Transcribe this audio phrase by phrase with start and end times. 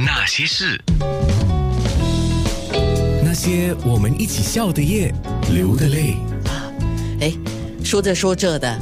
[0.00, 0.80] 那些事，
[3.24, 5.12] 那些我们一起笑的夜，
[5.52, 6.14] 流的泪。
[7.20, 7.32] 哎，
[7.82, 8.78] 说着说着的，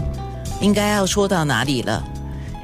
[0.60, 2.04] 应该要说到哪里了？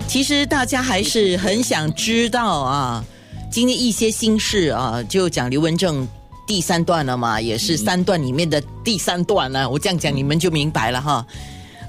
[0.07, 3.03] 其实大家还是很想知道啊，
[3.51, 6.07] 今天一些心事啊，就讲刘文正
[6.47, 9.67] 第三段了嘛，也是三段里面的第三段了。
[9.71, 11.27] 我这样讲你们就明白了哈。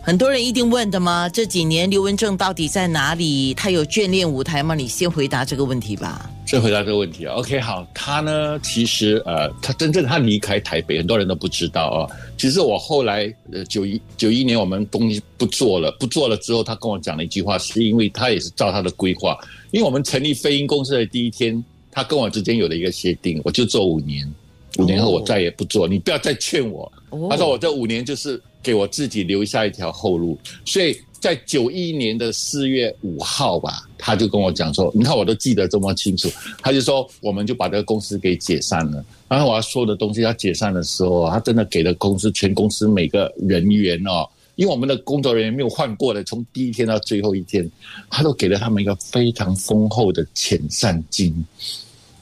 [0.01, 1.27] 很多人一定问的吗？
[1.27, 3.53] 这几年刘文正到底在哪里？
[3.53, 4.73] 他有眷恋舞台吗？
[4.73, 6.29] 你先回答这个问题吧。
[6.45, 7.33] 先回答这个问题啊。
[7.35, 12.07] OK，好，他呢，其实呃，他真正他离开台北，很多人都不知道啊。
[12.37, 19.37] 其实我后来呃，九一九一年我们东西不做了，不做了之后，他跟我讲了一句话，是因为他也是照他的规划，
[19.71, 24.31] 因为我们成立飞鹰公司的第一天，他跟我之间有了一个协定，我就做五年，
[24.77, 26.91] 五年后我再也不做，你不要再劝我。
[27.29, 36.29] 他说我这五年就是给我自己留下一条后路，所以在九一年的四月五号吧，他就跟我讲说，你看我都记得这么清楚，
[36.61, 39.01] 他就说我们就把这个公司给解散了。
[39.29, 47.71] 然后我要说的东西，他解散的时候，他真的给了公司全公司每个人员哦，因为我们的工作人员没有换过的，从第一天到最后一天，
[48.09, 51.33] 他都给了他们一个非常丰厚的遣散金。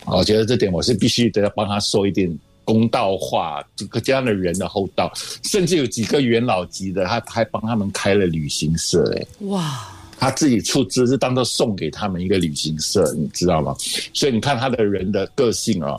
[0.06, 2.32] 我觉得这点我是必须得要帮他说一点。
[2.64, 5.12] 公道话，这个这样的人的厚道，
[5.44, 9.88] 甚至有几个元老级的，他还帮他们开了旅行社，哎，哇，
[10.18, 13.76] 他自己出资是当做送给他们一个旅行社，你知道吗？
[14.14, 15.98] 所以你看他的人的个性啊。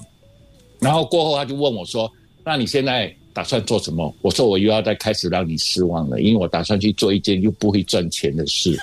[0.79, 2.11] 然后过后他就问我说
[2.45, 8.77] ：“那你现在打算做什么？”我说：“我又要再开始让你失望了，因为我打算去做一件又不会赚钱的事。”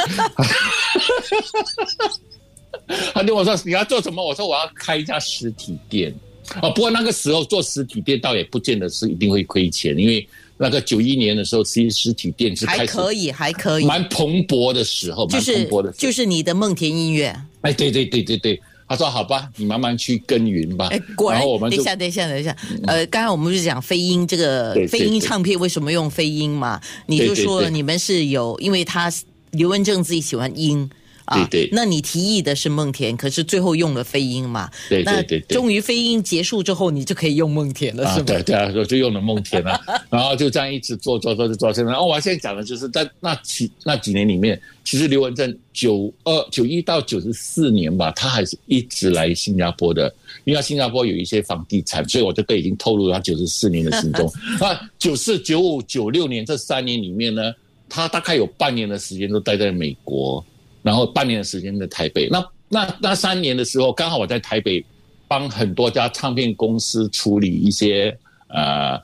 [3.13, 6.13] 他跟我说：“你要做什么？”我说：“我要开一家实体店。”
[6.61, 17.35] 哦，不过那个时候做实体店倒也不见得是一定会亏钱，因为那个九一年的时候，其实实体店是还可以，还可以，蛮蓬勃的时候，蛮蓬勃的，就是你的梦田音乐。
[17.61, 20.87] 哎，对对对对对，他说好吧，你慢慢去耕耘吧。
[20.91, 22.55] 哎，果然，等一下，等一下，等一下，
[22.87, 26.81] 呃，刚才我们不是讲飞鹰这个飞鹰唱片为什么用飞鹰嘛？
[27.05, 29.11] 你就说你们是有，因为他
[29.51, 30.89] 刘文正自己喜欢鹰。
[31.35, 34.69] 对对，那你提议的是梦田，可是最后用了飞鹰嘛？
[34.89, 38.25] 对对对，终于飞鹰结束之后，你就可以用梦田了，是吗？
[38.25, 39.79] 对对啊，就用了梦田了，
[40.09, 41.73] 然后就这样一直做做做做做。
[41.73, 50.13] 现在，哦，我现在讲的就是在那几那几年里面，其实刘文正九二九一到九十四年吧，他还是一直来新加坡的，
[50.45, 54.31] 因为新加坡有一些房地产，所以我这个已经透露他九十四年的行踪。
[54.59, 57.53] 那九四九五九六年这三年里面呢，
[57.87, 60.43] 他大概有半年的时间都待在美国。
[60.81, 64.83] 然后半年的时间在台北，那那那三年的时候，刚好我在台北
[65.27, 68.17] 帮很多家唱片公司处理一些
[68.47, 68.97] 呃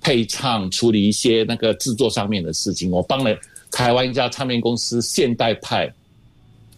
[0.00, 2.90] 配唱，处理一些那个制作上面的事情。
[2.90, 3.36] 我帮了
[3.70, 5.88] 台湾一家唱片公司现代派，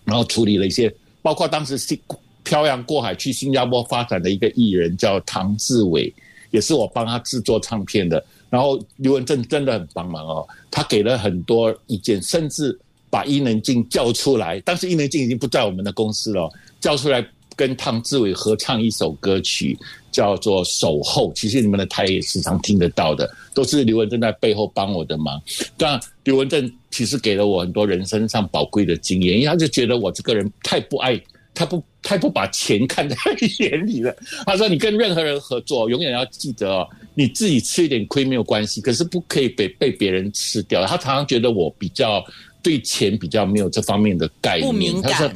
[0.04, 1.98] 然后处理了一些，包括当时新
[2.42, 6.12] 漂洋过海去新加坡发展的一个艺人叫唐志伟，
[6.50, 8.22] 也是我帮他制作唱片的。
[8.50, 12.78] 然后刘文正真的很帮忙哦，他给了很多意见，甚至。
[13.14, 19.78] 把伊能静叫出来，当时伊能静已经不在我们的公司了，叫出来跟汤志伟合唱一首歌曲，
[20.10, 21.30] 叫做《守候》。
[21.32, 25.40] 其实你们的台也时常听得到的，都是刘文正在背后帮我的忙。
[25.76, 31.16] 但刘文正其实给了我很多人生上宝贵的经验，因为他就觉得我这个人太不爱，
[31.54, 33.14] 他不太不把钱看在
[33.60, 34.12] 眼里了。
[34.44, 42.20] 他说：“你跟任何人合作，永远要记得哦，你自己吃一点亏没有关系，可是不可以被被别人吃掉。”他常常觉得我比较。
[42.64, 45.30] 对钱比较没有这方面的概念，他说：“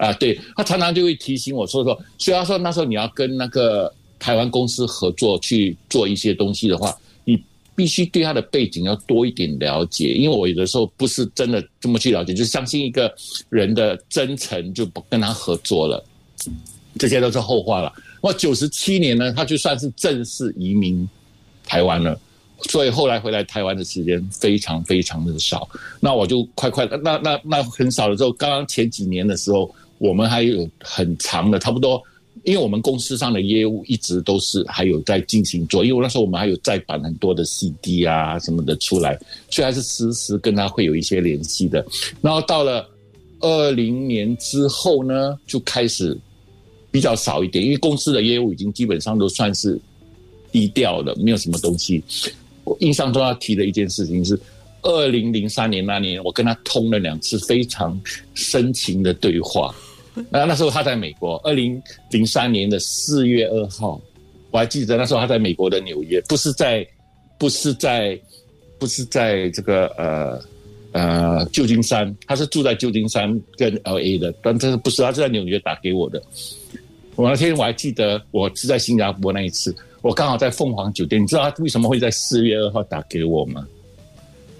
[0.00, 7.40] 啊，对他常常就会提醒我说说，所以他说那时候你要跟那个台湾公司合作去做一些东西的话，你
[7.76, 13.14] 必须对他的背景要多一点了解，因为我有的时候不是真的这么去了解，就相信一个
[13.50, 16.02] 人的真诚就不跟他合作了，
[16.98, 17.92] 这些都是后话了。
[18.22, 21.06] 我九十七年呢，他就算是正式移民
[21.66, 22.18] 台湾了。”
[22.70, 25.68] 所以后来回来台湾的时间非常非常的少，
[26.00, 32.02] 那我就快快那那那很少的时候，刚刚前几年的时候，我们还有很长的，差不多，
[32.44, 39.18] 因为我们公司上的业务一直都是还有在进行做，因为那时候我们还有再版很多的 CD 啊什么的出来，
[39.50, 41.84] 所以还是时时跟他会有一些联系的。
[42.20, 42.88] 然后到了
[43.40, 46.16] 二零年之后呢，就开始
[46.90, 49.80] 比较少一点，因为公司的业务已经基本上都算是
[50.52, 52.02] 低调了，没有什么东西。
[52.64, 54.38] 我印象中要提的一件事情是，
[54.82, 58.00] 二零零三年那年，我跟他通了两次非常
[58.34, 59.74] 深情的对话。
[60.30, 64.00] 那那时候他在美国，二零零三年的四月二号，
[64.50, 66.86] 我还记得那时候他在美国的纽约，不是在，
[67.38, 68.18] 不是在，
[68.78, 70.38] 不是在这个呃
[70.92, 76.22] 呃旧金山，他是住在旧金山跟 L A 的，但这是不是他是在纽约打给我的。
[77.14, 81.22] 我那天我还记得，我是在新加坡那一次，我刚好在凤凰酒店。
[81.22, 83.66] 你知道他为什么会在四月二号打给我吗？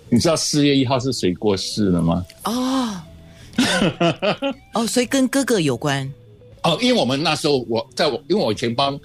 [0.08, 2.24] 你知道四月一号是谁过世了吗？
[2.44, 3.00] 哦，
[4.74, 6.10] 哦，所以跟哥哥有关。
[6.62, 8.98] 哦，因为我们那时候我在我，因为我以前帮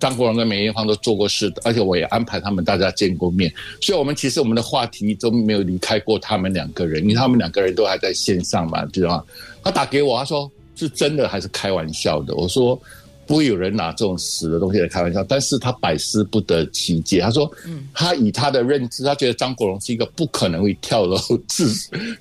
[0.00, 9.24] 张国荣跟梅艳芳都做过事的，而且我也安排他们大家见过面，所以我们其实我们的话题都没有离开过他们两个人，因为他们两个人都还在线上嘛，知道吗？
[9.62, 12.34] 他打给我，他说是真的还是开玩笑的？
[12.34, 12.78] 我说
[13.26, 17.20] 不会有人拿这种死的东西来开玩笑，但是他百思不得其解。
[17.20, 17.50] 他说，
[17.92, 21.16] 他以他的认知，他觉得张国荣是一个不可能会跳楼
[21.48, 21.72] 自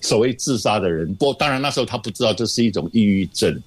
[0.01, 1.13] 所谓自杀的人。
[1.15, 3.61] 不过当然那时候他不知道这是一种抑郁症。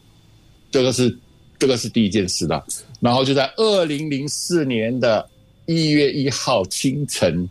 [0.70, 1.16] 这个是
[1.58, 2.64] 这个是第一件事的，
[3.00, 5.26] 然后就在二零零四年的
[5.64, 7.48] 一月一号清晨，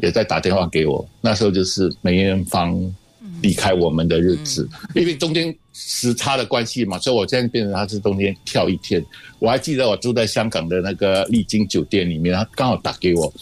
[0.00, 1.06] 也在打电话给我。
[1.20, 2.94] 那时候就是梅艳芳
[3.42, 9.04] 离开我们的日子，因为中间时差的关系嘛，所以我现在变成他是中间跳一天。
[9.38, 13.32] 我还记得我住在香港的那个丽晶酒店里面，他刚好打给我，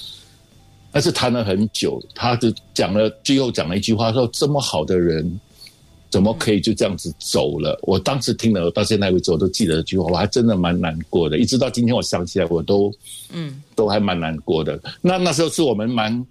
[0.92, 5.40] 但是谈了很久，他就讲了最后讲了一句话，说这么好的人。
[6.10, 7.78] 怎么可以就这样子走了？
[7.82, 11.36] 我当时听了，到现在为止我都记得这句话，我还真的蛮难过的。
[11.36, 12.90] 一直到今天，我想起来，我都
[13.30, 14.80] 嗯，都还蛮难过的。
[15.02, 16.26] 那那时候是我们蛮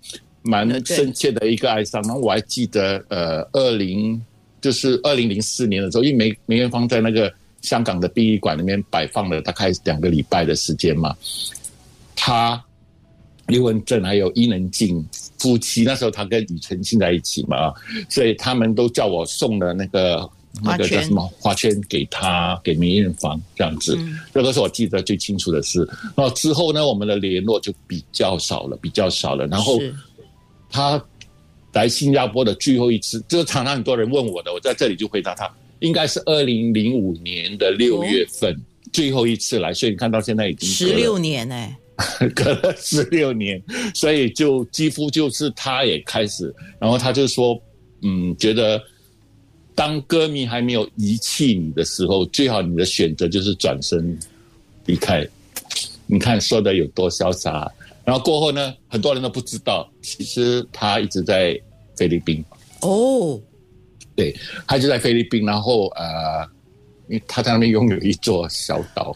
[0.47, 2.01] 蛮深切的一个哀伤。
[2.03, 4.19] 然后我还记得，呃，二零
[4.61, 11.15] 就是二零零四年的时候，因为梅梅艳芳在那个香港的殡仪馆里面摆放了大概两个礼拜的时间嘛，
[12.15, 12.63] 他。
[13.47, 15.01] 刘文正还有伊能静
[15.39, 17.71] 夫妻，那时候他跟庾澄庆在一起嘛，
[18.09, 20.29] 所以他们都叫我送了那个
[20.61, 23.97] 那个叫什么花圈给他，给梅艳芳这样子，
[24.33, 25.89] 这个是我记得最清楚的事。
[26.13, 29.47] 那之后呢，我们的联络就比较少了，比较少了。
[29.47, 29.79] 然后
[30.69, 31.03] 他
[31.73, 35.47] 来新加坡的最后一次，就是常常很多人问我的，我在这里就回答他，
[35.79, 38.55] 应该是二零零五年的六月份
[38.91, 41.77] 最后一次来，所以你看到现在已经十六年哎。
[42.35, 43.59] 隔了十六年，
[43.95, 47.59] 所以就几乎就是他也开始，然后他就说，
[48.03, 48.79] 嗯，觉得
[49.73, 54.15] 当歌迷还没有遗弃你的时候，最好你的选择就是转身
[54.85, 55.27] 离开。
[56.05, 57.67] 你看说的有多潇洒。
[58.07, 61.59] 然后过后呢，很多人都不知道，其实他一直在
[61.93, 62.41] 菲律宾。
[62.79, 63.37] 哦，
[64.15, 64.33] 对，
[64.65, 66.47] 他就在菲律宾，然后呃，
[67.09, 69.13] 因为他在那边拥有一座小岛。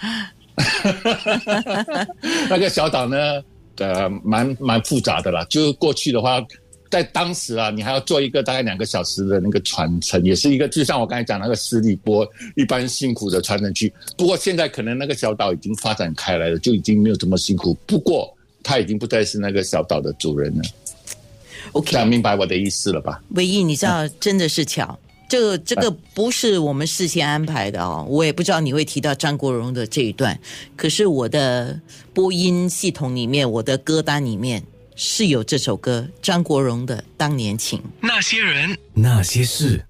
[2.50, 3.42] 那个小岛呢，
[3.78, 5.46] 呃，蛮蛮复杂的啦。
[5.50, 6.46] 就是过去的话，
[6.90, 12.28] 在当时啊，你还要坐一个大概两个小时的那个船程，也是一个就像我刚才讲那个十里波
[12.58, 13.94] 一般辛苦的船程去。
[14.18, 17.74] 不过现在可能那个小岛已经发展开来了，就已经没有这么辛苦。
[17.88, 18.38] 不过
[18.72, 20.62] 他已经不再是那个小岛的主人了。
[21.74, 23.22] OK，想明白我的意思了吧？
[23.32, 24.98] 唯一你知道，真的是巧。
[25.28, 30.40] 这个这个不是我们事先安排的哦，我也不知道你会提到张国荣的这一段。
[30.78, 31.82] 可是我的
[32.14, 34.64] 播音系统里面，我的歌单里面
[34.96, 37.80] 是有这首歌，张国荣的《当年情》。
[38.00, 39.86] 那些人，那些事。